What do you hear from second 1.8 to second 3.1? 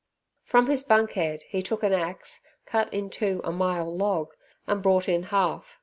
an axe, cut